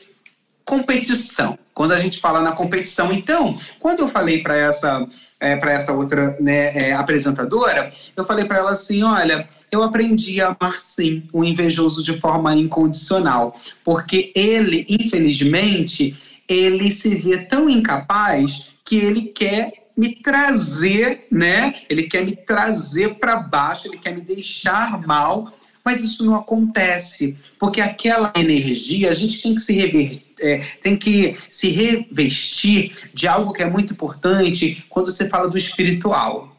[0.64, 1.58] competição.
[1.78, 5.06] Quando a gente fala na competição, então, quando eu falei para essa,
[5.38, 10.40] é, para essa outra né, é, apresentadora, eu falei para ela assim: olha, eu aprendi
[10.40, 13.54] a amar sim o invejoso de forma incondicional,
[13.84, 16.16] porque ele, infelizmente,
[16.48, 21.72] ele se vê tão incapaz que ele quer me trazer, né?
[21.88, 25.52] Ele quer me trazer para baixo, ele quer me deixar mal,
[25.88, 30.22] mas isso não acontece, porque aquela energia a gente tem que se reverter.
[30.38, 35.56] É, tem que se revestir de algo que é muito importante quando você fala do
[35.56, 36.54] espiritual,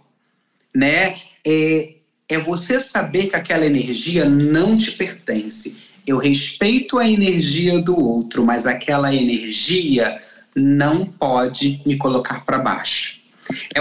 [0.75, 1.15] né?
[1.45, 1.93] É,
[2.27, 5.77] é você saber que aquela energia não te pertence.
[6.07, 10.19] Eu respeito a energia do outro, mas aquela energia
[10.55, 13.18] não pode me colocar para baixo.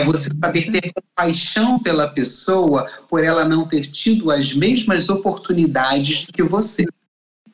[0.01, 6.27] É você saber ter compaixão pela pessoa por ela não ter tido as mesmas oportunidades
[6.33, 6.85] que você.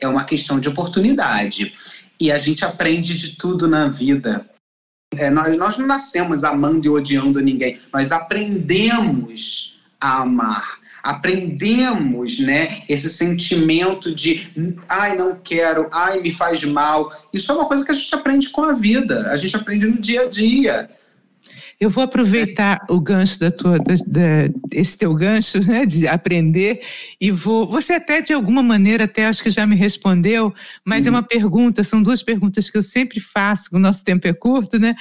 [0.01, 1.75] É uma questão de oportunidade.
[2.21, 4.49] E a gente aprende de tudo na vida.
[5.17, 12.83] É, nós, nós não nascemos amando e odiando ninguém, nós aprendemos a amar aprendemos, né,
[12.89, 14.51] esse sentimento de
[14.89, 17.13] ai, não quero, ai, me faz mal.
[17.31, 19.99] Isso é uma coisa que a gente aprende com a vida, a gente aprende no
[19.99, 20.89] dia a dia.
[21.81, 26.81] Eu vou aproveitar o gancho da tua, da, da, esse teu gancho, né, de aprender,
[27.21, 27.67] e vou.
[27.69, 30.53] Você até de alguma maneira até acho que já me respondeu,
[30.85, 31.17] mas é uhum.
[31.17, 31.83] é uma pergunta.
[31.83, 33.69] São duas perguntas que eu sempre faço.
[33.73, 34.95] O nosso tempo é curto, né?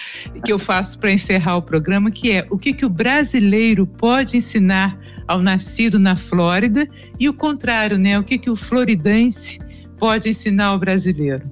[0.44, 4.38] Que eu faço para encerrar o programa, que é o que que o brasileiro pode
[4.38, 4.98] ensinar
[5.28, 6.88] ao nascido na Flórida
[7.20, 8.18] e o contrário, né?
[8.20, 9.60] O que que o floridense
[9.98, 11.50] pode ensinar ao brasileiro?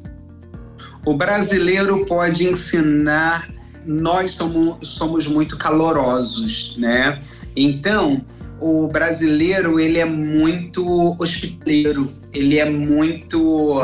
[1.05, 3.49] O brasileiro pode ensinar
[3.85, 7.21] nós somos, somos muito calorosos, né?
[7.55, 8.23] Então,
[8.59, 13.79] o brasileiro, ele é muito hospitaleiro, ele é muito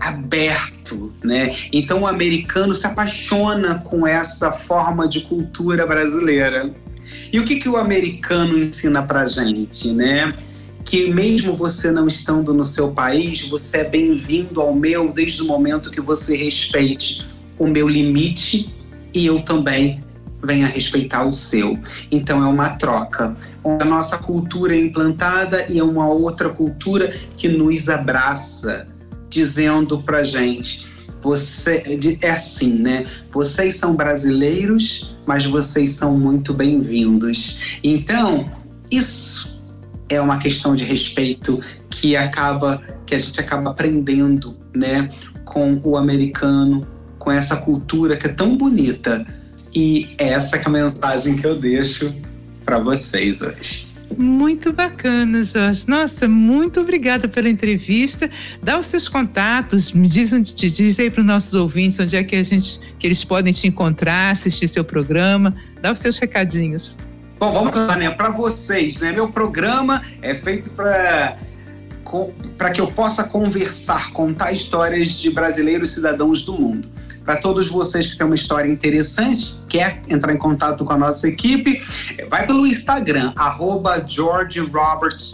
[0.00, 1.54] aberto, né?
[1.72, 6.72] Então, o americano se apaixona com essa forma de cultura brasileira.
[7.32, 10.32] E o que, que o americano ensina pra gente, né?
[10.84, 15.44] que mesmo você não estando no seu país, você é bem-vindo ao meu desde o
[15.44, 17.26] momento que você respeite
[17.58, 18.72] o meu limite
[19.14, 20.02] e eu também
[20.42, 21.78] venha respeitar o seu.
[22.10, 23.36] Então é uma troca.
[23.64, 28.86] A nossa cultura é implantada e é uma outra cultura que nos abraça,
[29.28, 30.86] dizendo pra gente:
[31.20, 31.82] você
[32.22, 33.06] é assim, né?
[33.32, 37.78] Vocês são brasileiros, mas vocês são muito bem-vindos.
[37.82, 38.50] Então,
[38.90, 39.60] isso
[40.08, 45.08] é uma questão de respeito que acaba que a gente acaba aprendendo, né,
[45.44, 46.86] com o americano,
[47.18, 49.26] com essa cultura que é tão bonita.
[49.74, 52.14] E essa é a mensagem que eu deixo
[52.64, 53.88] para vocês hoje.
[54.16, 55.84] Muito bacana, Jorge.
[55.86, 58.30] Nossa, muito obrigada pela entrevista.
[58.62, 62.34] Dá os seus contatos, me diz, diz aí para os nossos ouvintes onde é que
[62.34, 65.54] a gente que eles podem te encontrar, assistir seu programa.
[65.80, 66.96] Dá os seus recadinhos.
[67.38, 68.10] Bom, vamos lá, né?
[68.10, 69.12] Para vocês, né?
[69.12, 71.36] Meu programa é feito para
[72.56, 76.88] para que eu possa conversar, contar histórias de brasileiros cidadãos do mundo.
[77.28, 81.28] Para todos vocês que têm uma história interessante, quer entrar em contato com a nossa
[81.28, 81.78] equipe,
[82.26, 84.58] vai pelo Instagram, arroba George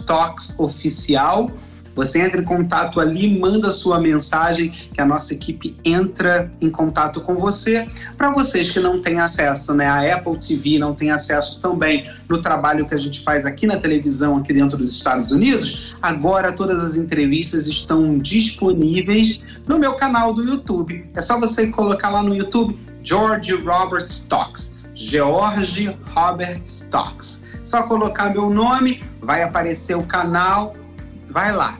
[0.05, 1.49] Talks Oficial,
[1.95, 7.21] Você entra em contato ali, manda sua mensagem que a nossa equipe entra em contato
[7.21, 7.87] com você.
[8.17, 12.41] Para vocês que não têm acesso, né, a Apple TV não tem acesso também no
[12.41, 16.83] trabalho que a gente faz aqui na televisão aqui dentro dos Estados Unidos, agora todas
[16.83, 21.09] as entrevistas estão disponíveis no meu canal do YouTube.
[21.15, 24.75] É só você colocar lá no YouTube George Robert Stocks.
[24.93, 27.43] George Robert Stocks.
[27.63, 30.75] Só colocar meu nome, vai aparecer o canal,
[31.29, 31.79] vai lá.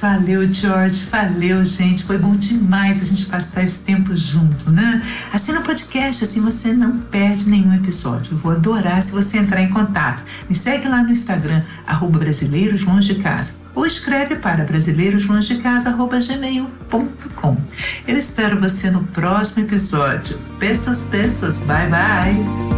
[0.00, 1.06] Valeu, George.
[1.10, 2.04] Valeu, gente.
[2.04, 5.04] Foi bom demais a gente passar esse tempo junto, né?
[5.32, 8.34] Assina o podcast, assim você não perde nenhum episódio.
[8.34, 10.22] Eu vou adorar se você entrar em contato.
[10.48, 13.54] Me segue lá no Instagram, arroba Brasileiros Longe de Casa.
[13.74, 17.56] Ou escreve para brasileiroslongedecasa.gmail.com.
[18.06, 20.38] Eu espero você no próximo episódio.
[20.58, 21.62] Beijos, beijos.
[21.62, 22.77] Bye, bye.